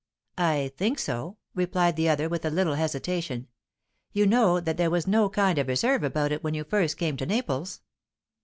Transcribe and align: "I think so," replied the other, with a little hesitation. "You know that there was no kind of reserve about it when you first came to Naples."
"I 0.39 0.71
think 0.77 0.97
so," 0.97 1.37
replied 1.53 1.95
the 1.95 2.09
other, 2.09 2.27
with 2.27 2.43
a 2.43 2.49
little 2.49 2.73
hesitation. 2.73 3.45
"You 4.13 4.25
know 4.25 4.59
that 4.59 4.75
there 4.75 4.89
was 4.89 5.05
no 5.05 5.29
kind 5.29 5.59
of 5.59 5.67
reserve 5.67 6.01
about 6.01 6.31
it 6.31 6.43
when 6.43 6.55
you 6.55 6.63
first 6.63 6.97
came 6.97 7.17
to 7.17 7.25
Naples." 7.27 7.81